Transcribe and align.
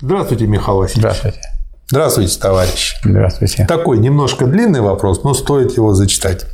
Здравствуйте, 0.00 0.46
Михаил 0.46 0.78
Васильевич. 0.78 1.00
Здравствуйте. 1.00 1.40
Здравствуйте, 1.86 2.40
товарищ. 2.40 2.96
Здравствуйте. 3.04 3.66
Такой 3.66 3.98
немножко 3.98 4.46
длинный 4.46 4.80
вопрос, 4.80 5.22
но 5.22 5.34
стоит 5.34 5.76
его 5.76 5.94
зачитать. 5.94 6.46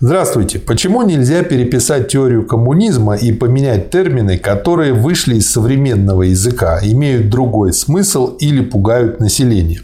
Здравствуйте. 0.00 0.58
Почему 0.58 1.02
нельзя 1.02 1.42
переписать 1.42 2.08
теорию 2.08 2.44
коммунизма 2.46 3.14
и 3.14 3.32
поменять 3.32 3.90
термины, 3.90 4.36
которые 4.36 4.92
вышли 4.92 5.36
из 5.36 5.50
современного 5.50 6.22
языка, 6.22 6.80
имеют 6.82 7.30
другой 7.30 7.72
смысл 7.72 8.36
или 8.38 8.60
пугают 8.60 9.20
население? 9.20 9.80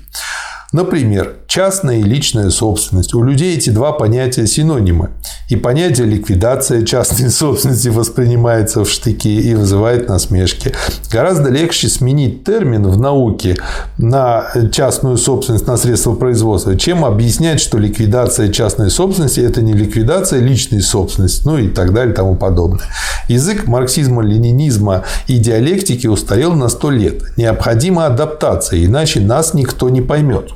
Например, 0.72 1.34
частная 1.48 1.98
и 1.98 2.02
личная 2.04 2.48
собственность. 2.50 3.12
У 3.12 3.24
людей 3.24 3.56
эти 3.56 3.70
два 3.70 3.90
понятия 3.90 4.46
синонимы. 4.46 5.10
И 5.48 5.56
понятие 5.56 6.06
ликвидация 6.06 6.84
частной 6.84 7.28
собственности 7.30 7.88
воспринимается 7.88 8.84
в 8.84 8.88
штыки 8.90 9.40
и 9.40 9.54
вызывает 9.54 10.08
насмешки. 10.08 10.72
Гораздо 11.10 11.50
легче 11.50 11.88
сменить 11.88 12.44
термин 12.44 12.86
в 12.86 13.00
науке 13.00 13.56
на 13.98 14.46
частную 14.70 15.16
собственность 15.16 15.66
на 15.66 15.76
средства 15.76 16.14
производства, 16.14 16.78
чем 16.78 17.04
объяснять, 17.04 17.60
что 17.60 17.76
ликвидация 17.76 18.52
частной 18.52 18.90
собственности– 18.90 19.40
это 19.40 19.62
не 19.62 19.72
ликвидация 19.72 20.38
личной 20.38 20.82
собственности, 20.82 21.42
ну 21.46 21.58
и 21.58 21.66
так 21.66 21.92
далее 21.92 22.12
и 22.12 22.16
тому 22.16 22.36
подобное. 22.36 22.86
Язык 23.26 23.66
марксизма, 23.66 24.22
ленинизма 24.22 25.02
и 25.26 25.38
диалектики 25.38 26.06
устарел 26.06 26.52
на 26.52 26.68
сто 26.68 26.90
лет. 26.90 27.22
Необходима 27.36 28.06
адаптация, 28.06 28.84
иначе 28.84 29.18
нас 29.18 29.52
никто 29.52 29.88
не 29.88 30.00
поймет. 30.00 30.50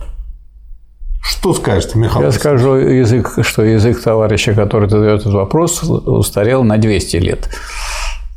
Что 1.24 1.54
скажете, 1.54 1.98
Михаил? 1.98 2.26
Я 2.26 2.32
скажу, 2.32 2.74
язык, 2.74 3.38
что 3.42 3.64
язык 3.64 4.02
товарища, 4.02 4.52
который 4.54 4.88
задает 4.90 5.22
этот 5.22 5.32
вопрос, 5.32 5.82
устарел 5.82 6.64
на 6.64 6.76
200 6.76 7.16
лет. 7.16 7.48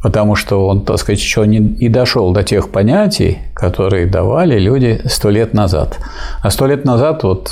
Потому 0.01 0.35
что 0.35 0.67
он, 0.67 0.85
так 0.85 0.97
сказать, 0.99 1.19
еще 1.19 1.45
не 1.45 1.57
и 1.57 1.89
дошел 1.89 2.31
до 2.31 2.43
тех 2.43 2.69
понятий, 2.69 3.39
которые 3.53 4.05
давали 4.05 4.57
люди 4.57 5.01
сто 5.05 5.29
лет 5.29 5.53
назад. 5.53 5.99
А 6.41 6.49
сто 6.49 6.65
лет 6.67 6.85
назад 6.85 7.23
вот 7.23 7.51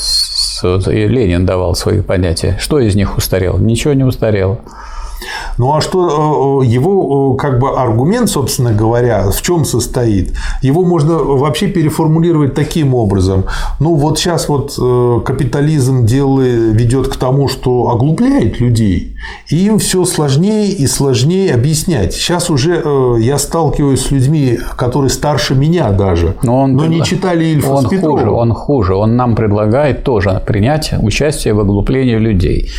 Ленин 0.63 1.45
давал 1.45 1.75
свои 1.75 2.01
понятия. 2.01 2.55
Что 2.59 2.79
из 2.79 2.95
них 2.95 3.17
устарело? 3.17 3.57
Ничего 3.57 3.93
не 3.93 4.03
устарело. 4.03 4.59
Ну 5.57 5.73
а 5.73 5.81
что 5.81 6.61
э, 6.61 6.65
его 6.65 7.35
э, 7.35 7.37
как 7.37 7.59
бы 7.59 7.69
аргумент, 7.77 8.29
собственно 8.29 8.73
говоря, 8.73 9.29
в 9.31 9.41
чем 9.41 9.65
состоит? 9.65 10.33
Его 10.61 10.83
можно 10.83 11.15
вообще 11.15 11.67
переформулировать 11.67 12.53
таким 12.53 12.93
образом. 12.93 13.45
Ну 13.79 13.95
вот 13.95 14.19
сейчас 14.19 14.49
вот 14.49 14.75
э, 14.79 15.19
капитализм 15.25 16.05
делает, 16.05 16.75
ведет 16.75 17.07
к 17.07 17.15
тому, 17.15 17.47
что 17.47 17.89
оглупляет 17.89 18.59
людей, 18.59 19.15
и 19.49 19.65
им 19.65 19.79
все 19.79 20.05
сложнее 20.05 20.71
и 20.71 20.87
сложнее 20.87 21.53
объяснять. 21.53 22.13
Сейчас 22.13 22.49
уже 22.49 22.83
я 23.19 23.37
сталкиваюсь 23.37 24.01
с 24.01 24.11
людьми, 24.11 24.59
которые 24.75 25.09
старше 25.09 25.55
меня 25.55 25.91
даже, 25.91 26.35
но, 26.43 26.61
он, 26.61 26.73
но 26.73 26.85
не 26.85 27.03
читали 27.03 27.45
Ильфа 27.45 27.69
он 27.69 27.85
хуже, 27.85 28.29
он 28.29 28.53
хуже, 28.53 28.95
он 28.95 29.15
нам 29.15 29.35
предлагает 29.35 30.03
тоже 30.03 30.41
принять 30.45 30.93
участие 31.01 31.53
в 31.53 31.59
оглуплении 31.59 32.15
людей. 32.15 32.69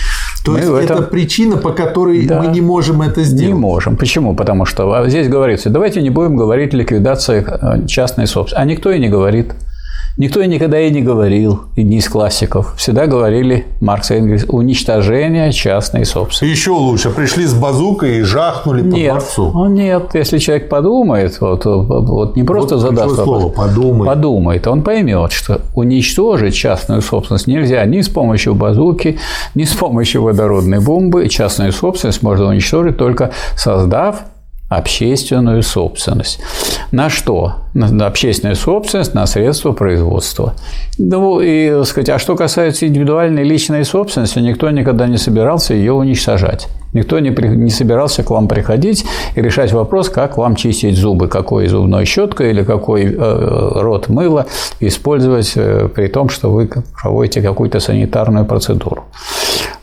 То 0.47 0.52
мы 0.52 0.61
есть 0.61 0.91
это 0.91 1.02
причина, 1.02 1.56
по 1.56 1.72
которой 1.72 2.27
да, 2.27 2.41
мы 2.41 2.47
не 2.52 2.61
можем 2.61 3.02
это 3.02 3.25
сделать. 3.25 3.55
Не 3.55 3.61
можем. 3.61 3.97
Почему? 3.97 4.34
Потому 4.34 4.64
что 4.64 5.06
здесь 5.08 5.28
говорится, 5.28 5.70
давайте 5.70 6.00
не 6.02 6.11
будем 6.11 6.36
говорить 6.36 6.72
ликвидации 6.72 7.44
э, 7.47 7.86
частной 7.86 8.27
собственности. 8.27 8.62
А 8.62 8.64
никто 8.64 8.91
и 8.92 9.00
не 9.00 9.08
говорит. 9.08 9.55
Никто 10.17 10.41
и 10.41 10.47
никогда 10.47 10.81
и 10.81 10.91
не 10.91 11.03
говорил, 11.03 11.64
и 11.77 11.83
не 11.83 11.98
из 11.98 12.09
классиков. 12.09 12.75
Всегда 12.78 13.06
говорили 13.06 13.67
Маркс 13.83 14.11
и 14.11 14.14
Энгельс 14.14 14.47
уничтожение 14.48 15.53
частной 15.53 16.06
собственности. 16.06 16.58
Еще 16.58 16.70
лучше. 16.70 17.11
Пришли 17.11 17.45
с 17.45 17.53
базукой 17.53 18.19
и 18.19 18.23
жахнули 18.23 18.81
по 18.81 18.95
нет, 18.95 19.11
дворцу. 19.11 19.50
Ну, 19.53 19.67
нет, 19.67 20.14
если 20.14 20.39
человек 20.39 20.70
подумает, 20.70 21.39
вот, 21.41 21.67
вот 21.67 22.34
не 22.34 22.45
просто 22.45 22.77
вот 22.77 22.81
задаст 22.81 23.19
вопрос, 23.19 23.41
слово, 23.41 23.53
подумает. 23.53 24.14
подумает, 24.14 24.67
он 24.67 24.83
поймет, 24.83 25.33
что 25.33 25.61
уничтожить 25.75 26.55
частную 26.55 27.03
собственность 27.03 27.47
нельзя 27.47 27.84
ни 27.84 28.01
с 28.01 28.08
помощью 28.08 28.55
базуки, 28.55 29.19
ни 29.55 29.64
с 29.64 29.75
помощью 29.75 30.23
водородной 30.23 30.80
бомбы. 30.80 31.29
Частную 31.29 31.73
собственность 31.73 32.23
можно 32.23 32.46
уничтожить 32.46 32.96
только 32.96 33.33
создав 33.55 34.23
общественную 34.69 35.63
собственность. 35.63 36.41
На 36.91 37.09
что? 37.09 37.55
На 37.73 38.07
общественную 38.07 38.57
собственность, 38.57 39.15
на 39.15 39.27
средства 39.27 39.73
производства. 39.73 40.55
Ну, 40.99 41.41
и, 41.41 41.85
сказать, 41.85 42.09
а 42.09 42.19
что 42.19 42.37
касается 42.37 42.87
индивидуальной 42.87 43.45
личной 43.45 43.85
собственности, 43.85 44.39
никто 44.39 44.71
никогда 44.71 45.07
не 45.07 45.19
собирался 45.19 45.75
ее 45.75 45.93
уничтожать. 45.93 46.69
Никто 46.93 47.19
не, 47.19 47.31
при, 47.31 47.49
не 47.49 47.71
собирался 47.71 48.23
к 48.23 48.31
вам 48.31 48.49
приходить 48.49 49.05
и 49.35 49.43
решать 49.43 49.73
вопрос, 49.73 50.09
как 50.09 50.39
вам 50.39 50.57
чистить 50.57 50.97
зубы, 50.97 51.29
какой 51.29 51.67
зубной 51.67 52.07
щеткой 52.07 52.51
или 52.51 52.63
какой 52.63 53.05
э, 53.05 53.71
рот 53.75 54.09
мыла 54.09 54.47
использовать, 54.81 55.53
э, 55.57 55.89
при 55.95 56.07
том, 56.07 56.31
что 56.31 56.51
вы 56.51 56.71
проводите 57.01 57.43
какую-то 57.43 57.81
санитарную 57.81 58.47
процедуру. 58.47 59.05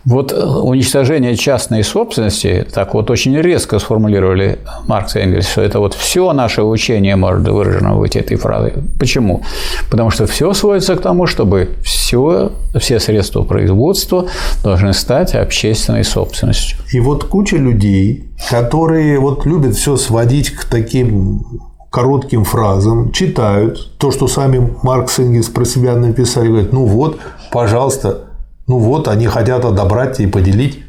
Вот 0.05 0.33
э, 0.33 0.35
уничтожение 0.35 1.35
частной 1.35 1.83
собственности, 1.83 2.67
так 2.73 2.93
вот 2.93 3.09
очень 3.09 3.37
резко 3.37 3.79
сформулировали 3.79 4.59
Маркс 4.87 5.15
и 5.15 5.19
Энгельс, 5.19 5.47
что 5.47 5.61
это 5.61 5.79
вот 5.79 5.93
все 5.93 6.33
наше 6.33 6.63
учение 6.63 7.15
может 7.15 7.47
выражено 7.47 7.95
в 7.95 8.03
этой 8.03 8.35
фразе. 8.35 8.73
Почему? 8.99 9.43
Потому 9.89 10.09
что 10.09 10.25
все 10.27 10.53
сводится 10.53 10.95
к 10.95 11.01
тому, 11.01 11.25
чтобы 11.25 11.69
все, 11.83 12.51
все 12.77 12.99
средства 12.99 13.43
производства 13.43 14.27
должны 14.61 14.93
стать 14.93 15.35
общественной 15.35 16.03
собственностью. 16.03 16.77
И 16.91 16.99
вот 16.99 17.23
куча 17.23 17.55
людей, 17.55 18.25
которые 18.49 19.19
вот 19.19 19.45
любят 19.45 19.75
все 19.75 19.95
сводить 19.95 20.49
к 20.49 20.65
таким 20.65 21.61
коротким 21.89 22.43
фразам, 22.43 23.11
читают 23.11 23.97
то, 23.99 24.11
что 24.11 24.27
сами 24.27 24.75
Маркс 24.81 25.19
и 25.19 25.23
Энгельс 25.23 25.47
про 25.47 25.63
себя 25.63 25.95
написали, 25.95 26.47
говорят, 26.47 26.73
ну 26.73 26.85
вот, 26.85 27.19
пожалуйста, 27.51 28.32
ну 28.67 28.77
вот, 28.77 29.07
они 29.07 29.27
хотят 29.27 29.65
отобрать 29.65 30.19
и 30.19 30.27
поделить. 30.27 30.83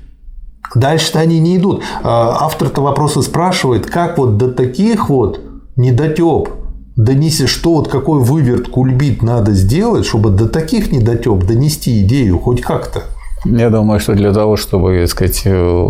Дальше-то 0.75 1.21
они 1.21 1.41
не 1.41 1.57
идут. 1.57 1.83
А, 2.03 2.39
автор-то 2.41 2.83
вопроса 2.83 3.23
спрашивает, 3.23 3.87
как 3.87 4.19
вот 4.19 4.37
до 4.39 4.51
таких 4.51 5.09
вот 5.09 5.41
недотеп 5.77 6.51
донести, 6.97 7.47
что 7.47 7.75
вот 7.75 7.89
какой 7.89 8.21
выверт 8.21 8.69
кульбит 8.69 9.23
надо 9.23 9.53
сделать, 9.53 10.07
чтобы 10.07 10.31
до 10.31 10.49
таких 10.49 10.93
недотеп 10.93 11.45
донести 11.45 12.03
идею 12.03 12.39
хоть 12.39 12.61
как-то. 12.61 13.03
Я 13.45 13.69
думаю, 13.69 14.01
что 14.01 14.15
для 14.15 14.33
того, 14.33 14.57
чтобы, 14.57 14.99
так 15.01 15.11
сказать, 15.11 15.43
э, 15.45 15.89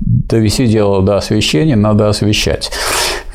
довести 0.00 0.66
дело 0.66 1.00
до 1.00 1.16
освещения, 1.16 1.76
надо 1.76 2.08
освещать. 2.08 2.72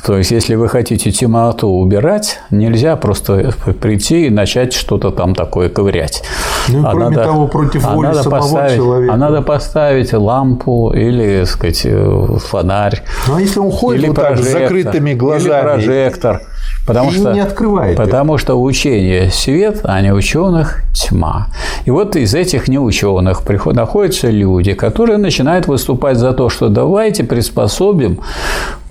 То 0.06 0.18
есть, 0.18 0.32
если 0.32 0.56
вы 0.56 0.68
хотите 0.68 1.12
темноту 1.12 1.68
убирать, 1.70 2.40
нельзя 2.50 2.96
просто 2.96 3.54
прийти 3.80 4.28
и 4.28 4.30
начать 4.30 4.74
что-то 4.74 5.12
там 5.12 5.36
такое 5.36 5.70
ковырять. 5.70 6.24
Ну, 6.70 6.88
а 6.88 6.92
кроме 6.92 7.16
надо, 7.16 7.24
того, 7.24 7.48
против 7.48 7.86
а 7.86 7.96
воли 7.96 8.08
надо 8.08 8.24
самого 8.24 8.40
поставить, 8.40 8.76
человека. 8.76 9.14
А 9.14 9.18
надо 9.18 9.42
поставить 9.42 10.14
лампу 10.14 10.92
или, 10.94 11.42
так 11.42 11.50
сказать, 11.50 11.82
э, 11.86 12.38
фонарь. 12.40 13.04
Ну, 13.28 13.36
а 13.36 13.42
если 13.42 13.60
он 13.60 13.72
ходит 13.72 14.02
или 14.02 14.08
вот 14.08 14.18
так 14.18 14.38
с 14.38 14.52
закрытыми 14.52 15.14
глазами? 15.14 15.54
Или 15.54 15.62
прожектор. 15.62 16.42
Потому 16.88 17.12
и 17.12 17.14
что, 17.14 17.32
не 17.34 17.40
открываете. 17.40 17.96
Потому 17.96 18.38
что 18.38 18.60
учение– 18.60 19.30
свет, 19.32 19.82
а 19.84 20.02
не 20.02 20.12
ученых– 20.12 20.82
тьма. 20.94 21.48
И 21.86 21.92
вот 21.92 22.16
из 22.16 22.34
этих 22.34 22.68
неученых 22.68 23.44
находятся 23.66 24.30
люди, 24.30 24.74
которые 24.74 25.18
начинают 25.18 25.68
выступать 25.68 26.18
за 26.18 26.34
то, 26.34 26.50
что 26.50 26.70
давайте 26.70 27.24
приспособим 27.24 28.20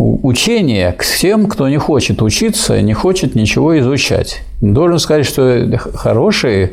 учение 0.01 0.93
к 0.93 1.05
тем, 1.05 1.47
кто 1.47 1.69
не 1.69 1.79
хочет 1.79 2.23
учиться, 2.23 2.81
не 2.81 2.95
хочет 2.95 3.35
ничего 3.35 3.79
изучать. 3.79 4.43
Должен 4.61 4.99
сказать, 4.99 5.27
что 5.27 5.79
хорошее, 5.95 6.73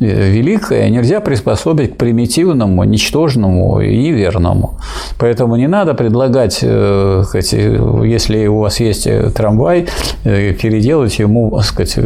э, 0.00 0.30
великое 0.30 0.88
нельзя 0.90 1.20
приспособить 1.20 1.94
к 1.94 1.96
примитивному, 1.96 2.84
ничтожному 2.84 3.80
и 3.80 3.96
неверному. 3.96 4.78
Поэтому 5.18 5.56
не 5.56 5.68
надо 5.68 5.94
предлагать, 5.94 6.60
э, 6.62 7.24
если 7.32 8.46
у 8.46 8.58
вас 8.58 8.80
есть 8.80 9.06
э, 9.06 9.30
трамвай, 9.30 9.86
переделать 10.24 11.18
ему 11.18 11.60
сказать, 11.60 11.98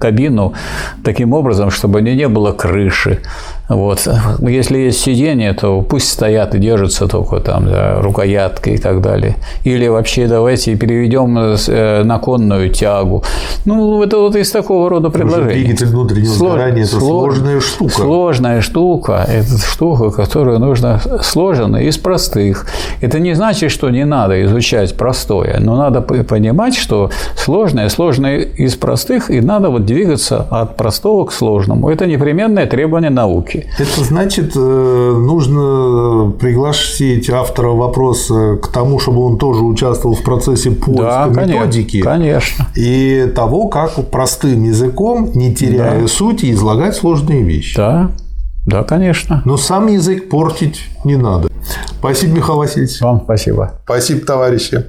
кабину 0.00 0.54
таким 1.04 1.32
образом, 1.32 1.70
чтобы 1.70 2.02
не 2.02 2.28
было 2.28 2.52
крыши, 2.52 3.20
вот. 3.70 4.06
Если 4.40 4.78
есть 4.78 5.00
сиденье, 5.00 5.52
то 5.54 5.80
пусть 5.82 6.08
стоят 6.08 6.54
и 6.56 6.58
держатся 6.58 7.06
только 7.06 7.38
там 7.38 7.66
да, 7.66 8.00
рукоятки 8.00 8.70
и 8.70 8.78
так 8.78 9.00
далее. 9.00 9.36
Или 9.64 9.86
вообще 9.86 10.26
давайте 10.26 10.74
переведем 10.74 11.38
э, 11.38 12.02
на 12.02 12.18
конную 12.18 12.70
тягу. 12.70 13.22
Ну, 13.64 14.02
это 14.02 14.18
вот 14.18 14.34
из 14.34 14.50
такого 14.50 14.90
рода 14.90 15.10
предложений. 15.10 15.64
Двигатель 15.64 15.86
внутреннего 15.86 16.32
Слож... 16.32 16.52
сгорания– 16.52 16.82
это 16.84 16.98
слож... 16.98 17.34
сложная 17.34 17.60
штука. 17.60 17.92
Сложная 17.92 18.60
штука. 18.60 19.26
Это 19.28 19.58
штука, 19.58 20.10
которую 20.10 20.58
нужно 20.58 21.00
сложенная 21.22 21.82
из 21.82 21.96
простых. 21.96 22.66
Это 23.00 23.20
не 23.20 23.34
значит, 23.34 23.70
что 23.70 23.88
не 23.90 24.04
надо 24.04 24.44
изучать 24.44 24.96
простое, 24.96 25.58
но 25.60 25.76
надо 25.76 26.00
понимать, 26.00 26.74
что 26.74 27.10
сложное, 27.36 27.88
сложное 27.88 28.40
из 28.40 28.74
простых, 28.74 29.30
и 29.30 29.40
надо 29.40 29.70
вот 29.70 29.86
двигаться 29.86 30.46
от 30.50 30.76
простого 30.76 31.26
к 31.26 31.32
сложному. 31.32 31.88
Это 31.88 32.06
непременное 32.06 32.66
требование 32.66 33.10
науки. 33.10 33.59
Вещи. 33.64 33.82
Это 33.82 34.04
значит, 34.04 34.52
э, 34.56 34.58
нужно 34.58 36.32
пригласить 36.32 37.28
автора 37.30 37.70
вопроса 37.70 38.58
к 38.62 38.68
тому, 38.68 38.98
чтобы 38.98 39.24
он 39.24 39.38
тоже 39.38 39.62
участвовал 39.62 40.14
в 40.14 40.22
процессе 40.22 40.70
поиска 40.70 41.30
да, 41.30 41.44
методики. 41.44 42.00
Конечно. 42.00 42.66
И 42.76 43.30
того, 43.34 43.68
как 43.68 44.10
простым 44.10 44.64
языком, 44.64 45.30
не 45.34 45.54
теряя 45.54 46.02
да. 46.02 46.08
сути, 46.08 46.52
излагать 46.52 46.94
сложные 46.94 47.42
вещи. 47.42 47.76
Да, 47.76 48.10
да, 48.66 48.84
конечно. 48.84 49.42
Но 49.44 49.56
сам 49.56 49.86
язык 49.88 50.28
портить 50.28 50.86
не 51.04 51.16
надо. 51.16 51.48
Спасибо, 51.98 52.36
Михаил 52.36 52.58
Васильевич. 52.58 53.00
Вам 53.00 53.22
спасибо. 53.24 53.74
Спасибо, 53.84 54.24
товарищи. 54.24 54.84